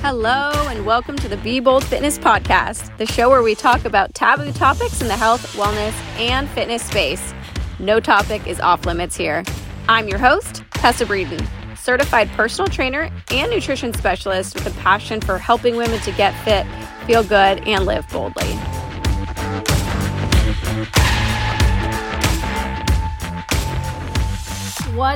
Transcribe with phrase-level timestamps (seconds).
[0.00, 4.14] Hello, and welcome to the Be Bold Fitness Podcast, the show where we talk about
[4.14, 7.34] taboo topics in the health, wellness, and fitness space.
[7.78, 9.44] No topic is off limits here.
[9.86, 11.46] I'm your host, Tessa Breeden,
[11.76, 16.66] certified personal trainer and nutrition specialist with a passion for helping women to get fit,
[17.06, 18.58] feel good, and live boldly.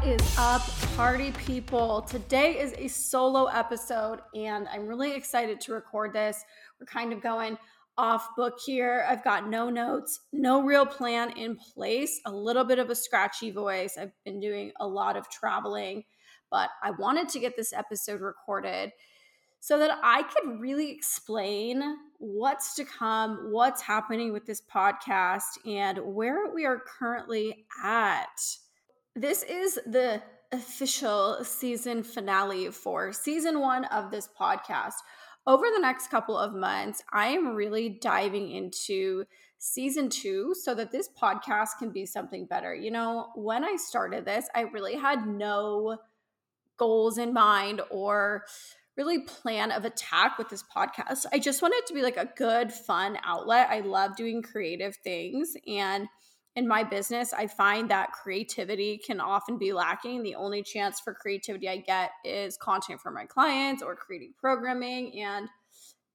[0.00, 0.62] What is up,
[0.96, 2.00] party people?
[2.00, 6.42] Today is a solo episode, and I'm really excited to record this.
[6.80, 7.58] We're kind of going
[7.98, 9.04] off book here.
[9.06, 13.50] I've got no notes, no real plan in place, a little bit of a scratchy
[13.50, 13.98] voice.
[14.00, 16.04] I've been doing a lot of traveling,
[16.50, 18.92] but I wanted to get this episode recorded
[19.60, 21.82] so that I could really explain
[22.16, 28.40] what's to come, what's happening with this podcast, and where we are currently at.
[29.16, 30.22] This is the
[30.52, 34.94] official season finale for season one of this podcast.
[35.48, 39.24] Over the next couple of months, I am really diving into
[39.58, 42.72] season two so that this podcast can be something better.
[42.72, 45.98] You know, when I started this, I really had no
[46.76, 48.44] goals in mind or
[48.96, 51.26] really plan of attack with this podcast.
[51.32, 53.66] I just wanted it to be like a good, fun outlet.
[53.70, 56.06] I love doing creative things and
[56.56, 60.22] in my business, I find that creativity can often be lacking.
[60.22, 65.20] The only chance for creativity I get is content for my clients or creating programming.
[65.20, 65.48] And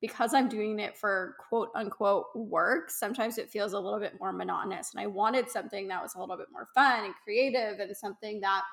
[0.01, 4.33] because I'm doing it for quote unquote work, sometimes it feels a little bit more
[4.33, 4.93] monotonous.
[4.93, 8.41] And I wanted something that was a little bit more fun and creative and something
[8.41, 8.63] that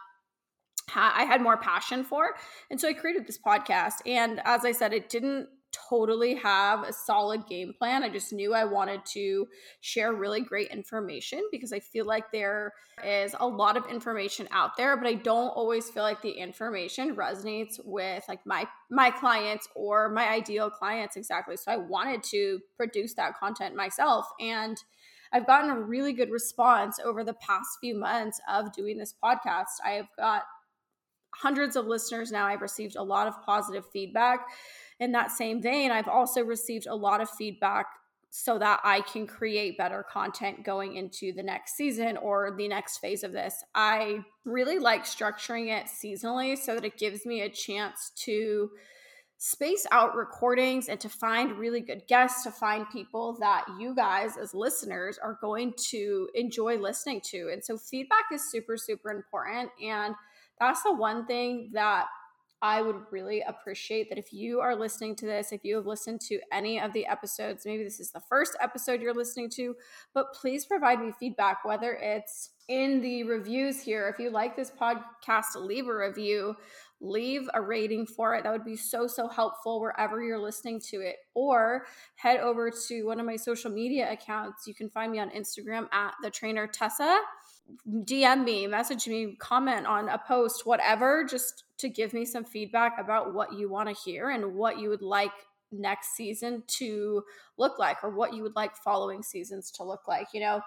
[0.94, 2.34] I had more passion for.
[2.70, 4.04] And so I created this podcast.
[4.04, 8.02] And as I said, it didn't totally have a solid game plan.
[8.02, 9.48] I just knew I wanted to
[9.80, 12.72] share really great information because I feel like there
[13.04, 17.16] is a lot of information out there, but I don't always feel like the information
[17.16, 21.56] resonates with like my my clients or my ideal clients exactly.
[21.56, 24.76] So I wanted to produce that content myself and
[25.32, 29.80] I've gotten a really good response over the past few months of doing this podcast.
[29.82, 30.42] I've got
[31.34, 32.46] hundreds of listeners now.
[32.46, 34.46] I've received a lot of positive feedback
[35.02, 37.86] in that same vein, I've also received a lot of feedback
[38.30, 42.98] so that I can create better content going into the next season or the next
[42.98, 43.62] phase of this.
[43.74, 48.70] I really like structuring it seasonally so that it gives me a chance to
[49.36, 54.36] space out recordings and to find really good guests, to find people that you guys
[54.38, 57.50] as listeners are going to enjoy listening to.
[57.52, 59.68] And so feedback is super, super important.
[59.84, 60.14] And
[60.60, 62.06] that's the one thing that
[62.62, 66.20] I would really appreciate that if you are listening to this, if you have listened
[66.22, 69.74] to any of the episodes, maybe this is the first episode you're listening to,
[70.14, 74.08] but please provide me feedback, whether it's in the reviews here.
[74.08, 76.54] If you like this podcast, leave a review,
[77.00, 78.44] leave a rating for it.
[78.44, 81.16] That would be so, so helpful wherever you're listening to it.
[81.34, 84.68] Or head over to one of my social media accounts.
[84.68, 87.20] You can find me on Instagram at the trainer Tessa
[87.88, 92.96] DM me, message me, comment on a post, whatever, just to give me some feedback
[92.98, 95.32] about what you want to hear and what you would like
[95.72, 97.22] next season to
[97.58, 100.28] look like or what you would like following seasons to look like.
[100.32, 100.60] You know,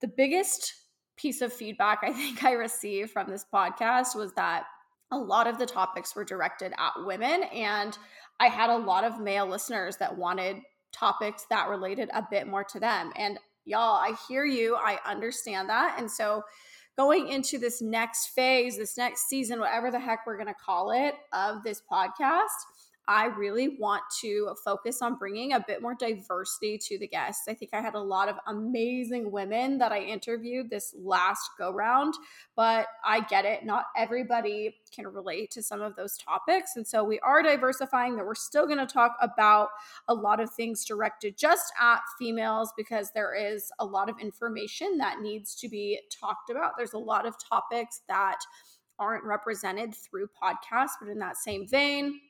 [0.00, 0.74] the biggest
[1.16, 4.64] piece of feedback I think I received from this podcast was that
[5.10, 7.96] a lot of the topics were directed at women and
[8.38, 10.56] I had a lot of male listeners that wanted
[10.92, 13.12] topics that related a bit more to them.
[13.16, 14.76] And y'all, I hear you.
[14.76, 15.96] I understand that.
[15.98, 16.42] And so
[16.96, 20.90] going into this next phase, this next season, whatever the heck we're going to call
[20.90, 22.48] it, of this podcast,
[23.08, 27.48] I really want to focus on bringing a bit more diversity to the guests.
[27.48, 31.72] I think I had a lot of amazing women that I interviewed this last go
[31.72, 32.14] round,
[32.54, 33.64] but I get it.
[33.64, 36.76] Not everybody can relate to some of those topics.
[36.76, 39.70] And so we are diversifying that we're still going to talk about
[40.06, 44.98] a lot of things directed just at females because there is a lot of information
[44.98, 46.76] that needs to be talked about.
[46.76, 48.38] There's a lot of topics that
[48.98, 52.20] aren't represented through podcasts, but in that same vein,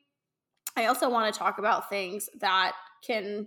[0.77, 2.73] I also want to talk about things that
[3.07, 3.47] can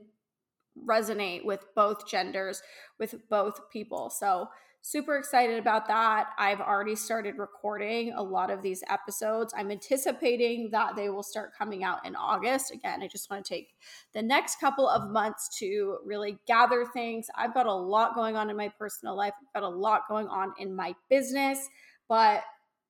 [0.87, 2.61] resonate with both genders,
[2.99, 4.09] with both people.
[4.09, 4.49] So,
[4.81, 6.27] super excited about that.
[6.37, 9.51] I've already started recording a lot of these episodes.
[9.57, 12.71] I'm anticipating that they will start coming out in August.
[12.71, 13.69] Again, I just want to take
[14.13, 17.25] the next couple of months to really gather things.
[17.35, 20.27] I've got a lot going on in my personal life, I've got a lot going
[20.27, 21.67] on in my business,
[22.07, 22.43] but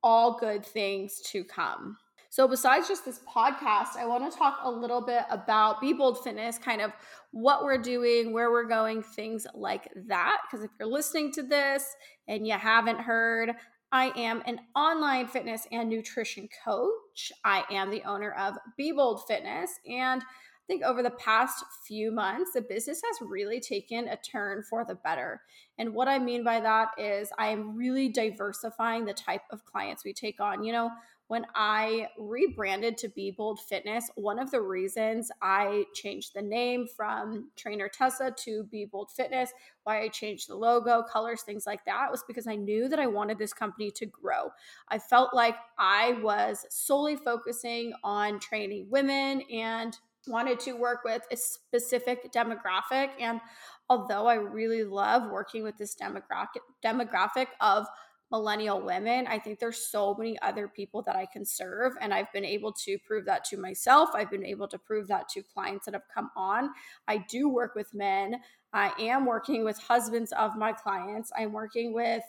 [0.04, 1.98] all good things to come.
[2.36, 6.22] So, besides just this podcast, I want to talk a little bit about Be Bold
[6.22, 6.92] Fitness, kind of
[7.32, 10.40] what we're doing, where we're going, things like that.
[10.44, 11.96] Because if you're listening to this
[12.28, 13.54] and you haven't heard,
[13.94, 17.32] I am an online fitness and nutrition coach.
[17.46, 19.72] I am the owner of Be Bold Fitness.
[19.90, 24.62] And I think over the past few months, the business has really taken a turn
[24.70, 25.42] for the better.
[25.78, 30.04] And what I mean by that is I am really diversifying the type of clients
[30.04, 30.66] we take on.
[30.66, 30.90] You know,
[31.27, 36.88] when I rebranded to Be Bold Fitness, one of the reasons I changed the name
[36.88, 39.51] from Trainer Tessa to Be Bold Fitness,
[39.83, 43.07] why I changed the logo, colors, things like that, was because I knew that I
[43.07, 44.51] wanted this company to grow.
[44.89, 49.98] I felt like I was solely focusing on training women and
[50.28, 53.10] wanted to work with a specific demographic.
[53.19, 53.39] And
[53.89, 57.88] although I really love working with this demographic demographic of
[58.31, 61.94] millennial women, I think there's so many other people that I can serve.
[62.01, 64.10] And I've been able to prove that to myself.
[64.13, 66.69] I've been able to prove that to clients that have come on.
[67.07, 68.42] I do work with men.
[68.74, 71.31] I am working with husbands of my clients.
[71.38, 72.24] I'm working with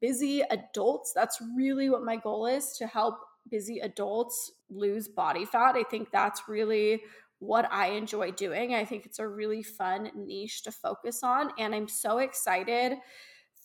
[0.00, 1.12] busy adults.
[1.14, 3.18] That's really what my goal is to help
[3.50, 5.76] busy adults lose body fat.
[5.76, 7.02] I think that's really
[7.38, 8.74] what I enjoy doing.
[8.74, 11.50] I think it's a really fun niche to focus on.
[11.58, 12.94] And I'm so excited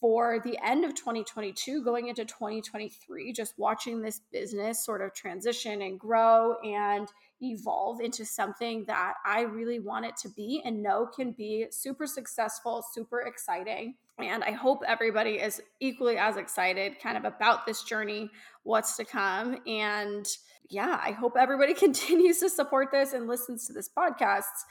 [0.02, 5.84] for the end of 2022 going into 2023 just watching this business sort of transition
[5.84, 7.08] and grow and
[7.42, 12.08] evolve into something that I really want it to be and know can be super
[12.08, 13.96] successful, super exciting.
[14.20, 18.30] And I hope everybody is equally as excited kind of about this journey,
[18.64, 19.58] what's to come.
[19.66, 20.28] And
[20.70, 24.66] yeah, I hope everybody continues to support this and listens to this podcast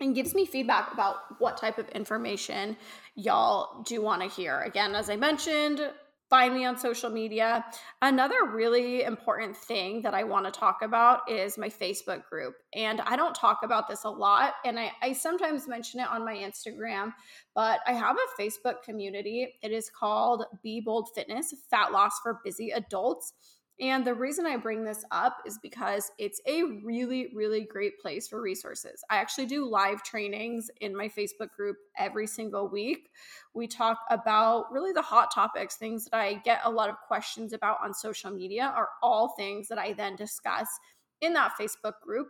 [0.00, 2.76] and gives me feedback about what type of information
[3.14, 4.60] y'all do want to hear.
[4.60, 5.80] Again, as I mentioned,
[6.28, 7.64] find me on social media.
[8.02, 12.54] Another really important thing that I want to talk about is my Facebook group.
[12.74, 16.24] And I don't talk about this a lot, and I, I sometimes mention it on
[16.24, 17.12] my Instagram,
[17.54, 19.54] but I have a Facebook community.
[19.62, 23.32] It is called Be Bold Fitness Fat Loss for Busy Adults.
[23.78, 28.26] And the reason I bring this up is because it's a really, really great place
[28.26, 29.04] for resources.
[29.10, 33.10] I actually do live trainings in my Facebook group every single week.
[33.52, 37.52] We talk about really the hot topics, things that I get a lot of questions
[37.52, 40.68] about on social media, are all things that I then discuss
[41.20, 42.28] in that Facebook group.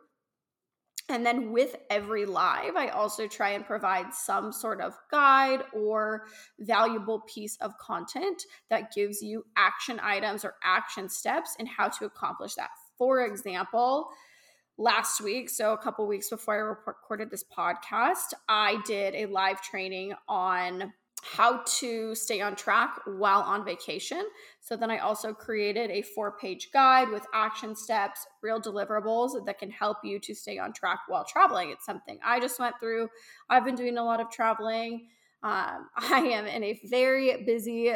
[1.08, 6.26] And then with every live, I also try and provide some sort of guide or
[6.58, 12.06] valuable piece of content that gives you action items or action steps and how to
[12.06, 12.70] accomplish that.
[12.98, 14.08] For example,
[14.78, 19.62] last week, so a couple weeks before I recorded this podcast, I did a live
[19.62, 20.92] training on
[21.34, 24.24] how to stay on track while on vacation.
[24.60, 29.58] So then I also created a four page guide with action steps, real deliverables that
[29.58, 31.70] can help you to stay on track while traveling.
[31.70, 33.08] It's something I just went through.
[33.48, 35.08] I've been doing a lot of traveling.
[35.42, 37.92] Um, I am in a very busy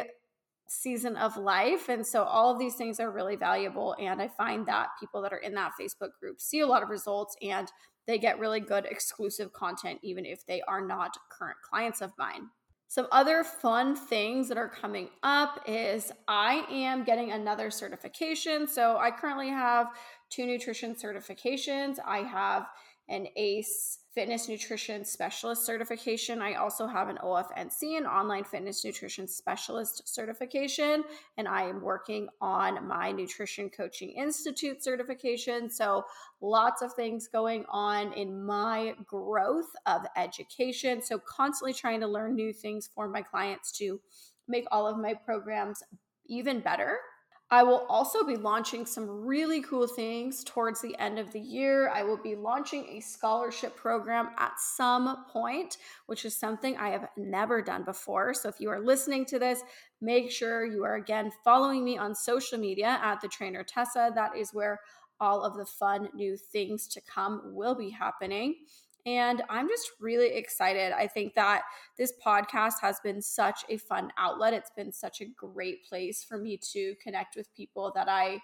[0.67, 1.89] season of life.
[1.89, 3.95] And so all of these things are really valuable.
[3.99, 6.89] And I find that people that are in that Facebook group see a lot of
[6.89, 7.69] results and
[8.07, 12.49] they get really good exclusive content, even if they are not current clients of mine.
[12.91, 18.67] Some other fun things that are coming up is I am getting another certification.
[18.67, 19.93] So I currently have
[20.29, 21.99] two nutrition certifications.
[22.05, 22.67] I have
[23.11, 26.41] an ACE fitness nutrition specialist certification.
[26.41, 31.03] I also have an OFNC, an online fitness nutrition specialist certification,
[31.37, 35.69] and I am working on my nutrition coaching institute certification.
[35.69, 36.05] So,
[36.41, 41.01] lots of things going on in my growth of education.
[41.01, 43.99] So, constantly trying to learn new things for my clients to
[44.47, 45.83] make all of my programs
[46.27, 46.97] even better.
[47.53, 51.89] I will also be launching some really cool things towards the end of the year.
[51.89, 57.09] I will be launching a scholarship program at some point, which is something I have
[57.17, 58.33] never done before.
[58.33, 59.63] So if you are listening to this,
[59.99, 64.13] make sure you are again following me on social media at the trainer Tessa.
[64.15, 64.79] That is where
[65.19, 68.55] all of the fun new things to come will be happening.
[69.05, 70.91] And I'm just really excited.
[70.91, 71.63] I think that
[71.97, 74.53] this podcast has been such a fun outlet.
[74.53, 78.41] It's been such a great place for me to connect with people that I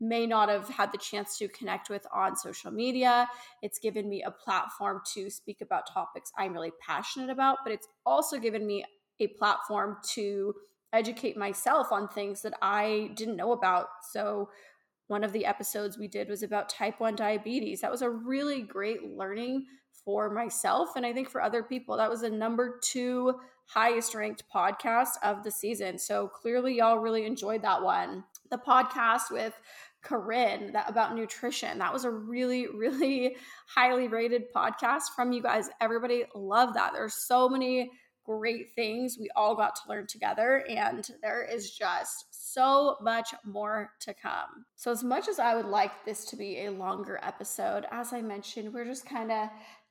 [0.00, 3.28] may not have had the chance to connect with on social media.
[3.62, 7.88] It's given me a platform to speak about topics I'm really passionate about, but it's
[8.06, 8.84] also given me
[9.20, 10.54] a platform to
[10.92, 13.88] educate myself on things that I didn't know about.
[14.12, 14.50] So,
[15.08, 17.80] one of the episodes we did was about type 1 diabetes.
[17.80, 19.64] That was a really great learning
[20.08, 21.94] for myself and I think for other people.
[21.98, 23.34] That was the number two
[23.66, 25.98] highest ranked podcast of the season.
[25.98, 28.24] So clearly, y'all really enjoyed that one.
[28.50, 29.52] The podcast with
[30.02, 31.76] Corinne that about nutrition.
[31.76, 33.36] That was a really, really
[33.66, 35.68] highly rated podcast from you guys.
[35.78, 36.94] Everybody loved that.
[36.94, 37.90] There's so many
[38.24, 43.90] great things we all got to learn together, and there is just so much more
[44.00, 44.64] to come.
[44.76, 48.22] So, as much as I would like this to be a longer episode, as I
[48.22, 49.48] mentioned, we're just kind of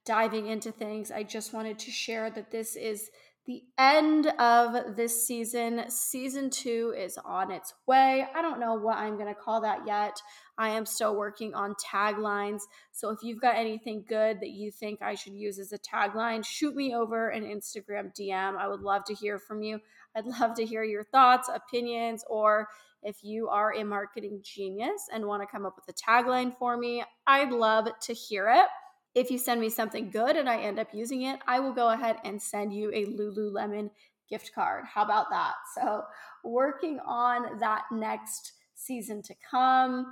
[0.08, 1.12] diving into things.
[1.12, 3.10] I just wanted to share that this is
[3.46, 5.84] the end of this season.
[5.90, 8.26] Season two is on its way.
[8.34, 10.22] I don't know what I'm going to call that yet.
[10.58, 12.62] I am still working on taglines.
[12.92, 16.46] So if you've got anything good that you think I should use as a tagline,
[16.46, 18.58] shoot me over an Instagram DM.
[18.58, 19.80] I would love to hear from you.
[20.16, 22.70] I'd love to hear your thoughts, opinions, or
[23.04, 26.78] if you are a marketing genius and want to come up with a tagline for
[26.78, 28.68] me, I'd love to hear it.
[29.16, 31.90] If you send me something good and I end up using it, I will go
[31.90, 33.90] ahead and send you a Lululemon
[34.30, 34.86] gift card.
[34.86, 35.54] How about that?
[35.74, 36.04] So,
[36.44, 40.06] working on that next season to come.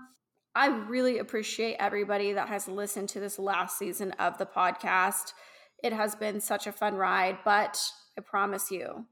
[0.55, 5.33] I really appreciate everybody that has listened to this last season of the podcast.
[5.83, 7.79] It has been such a fun ride, but
[8.17, 9.05] I promise you,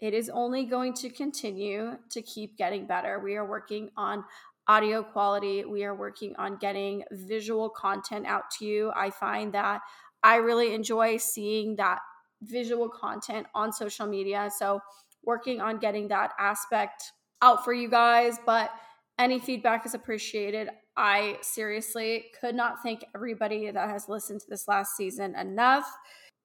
[0.00, 3.18] it is only going to continue to keep getting better.
[3.18, 4.24] We are working on
[4.68, 5.64] audio quality.
[5.64, 8.92] We are working on getting visual content out to you.
[8.94, 9.80] I find that
[10.22, 12.00] I really enjoy seeing that
[12.42, 14.50] visual content on social media.
[14.56, 14.80] So,
[15.24, 17.02] working on getting that aspect
[17.42, 18.70] out for you guys, but
[19.18, 20.68] any feedback is appreciated.
[20.96, 25.86] I seriously could not thank everybody that has listened to this last season enough.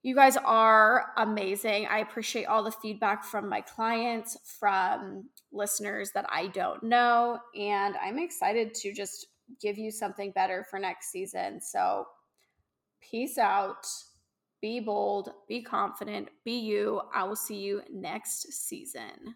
[0.03, 1.87] You guys are amazing.
[1.87, 7.95] I appreciate all the feedback from my clients, from listeners that I don't know, and
[8.03, 9.27] I'm excited to just
[9.61, 11.61] give you something better for next season.
[11.61, 12.05] So,
[13.01, 13.85] peace out.
[14.61, 17.01] Be bold, be confident, be you.
[17.13, 19.35] I will see you next season.